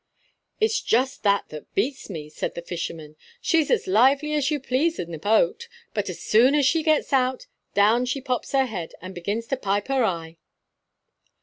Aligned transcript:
"It's 0.59 0.81
just 0.81 1.21
that 1.21 1.49
that 1.49 1.75
beats 1.75 2.09
me," 2.09 2.27
said 2.27 2.55
the 2.55 2.63
fisherman; 2.63 3.15
"she's 3.39 3.69
as 3.69 3.85
lively 3.85 4.33
as 4.33 4.49
you 4.49 4.59
please 4.59 4.97
in 4.97 5.11
the 5.11 5.19
boat, 5.19 5.67
but 5.93 6.09
as 6.09 6.19
soon 6.19 6.55
as 6.55 6.65
she 6.65 6.81
gets 6.81 7.13
out, 7.13 7.45
down 7.75 8.07
she 8.07 8.19
pops 8.19 8.51
her 8.53 8.65
head, 8.65 8.95
and 8.99 9.13
begins 9.13 9.45
to 9.49 9.57
pipe 9.57 9.89
her 9.89 10.03
eye." 10.03 10.37